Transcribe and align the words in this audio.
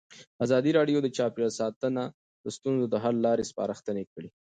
ازادي 0.45 0.71
راډیو 0.77 0.97
د 1.01 1.07
چاپیریال 1.17 1.51
ساتنه 1.61 2.03
د 2.43 2.45
ستونزو 2.55 2.95
حل 3.03 3.15
لارې 3.25 3.49
سپارښتنې 3.51 4.03
کړي. 4.13 4.29